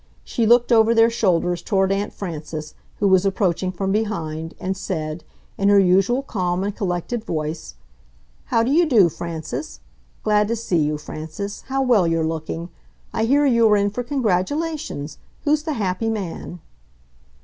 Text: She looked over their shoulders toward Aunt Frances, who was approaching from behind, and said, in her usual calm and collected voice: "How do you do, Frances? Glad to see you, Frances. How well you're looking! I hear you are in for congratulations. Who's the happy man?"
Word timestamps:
She 0.23 0.47
looked 0.47 0.71
over 0.71 0.95
their 0.95 1.11
shoulders 1.11 1.61
toward 1.61 1.91
Aunt 1.91 2.11
Frances, 2.11 2.73
who 2.97 3.07
was 3.07 3.23
approaching 3.23 3.71
from 3.71 3.91
behind, 3.91 4.55
and 4.59 4.75
said, 4.75 5.23
in 5.59 5.69
her 5.69 5.77
usual 5.77 6.23
calm 6.23 6.63
and 6.63 6.75
collected 6.75 7.23
voice: 7.23 7.75
"How 8.45 8.63
do 8.63 8.71
you 8.71 8.87
do, 8.87 9.09
Frances? 9.09 9.79
Glad 10.23 10.47
to 10.47 10.55
see 10.55 10.79
you, 10.79 10.97
Frances. 10.97 11.61
How 11.67 11.83
well 11.83 12.07
you're 12.07 12.25
looking! 12.25 12.69
I 13.13 13.25
hear 13.25 13.45
you 13.45 13.69
are 13.69 13.77
in 13.77 13.91
for 13.91 14.01
congratulations. 14.01 15.19
Who's 15.43 15.61
the 15.61 15.73
happy 15.73 16.09
man?" 16.09 16.61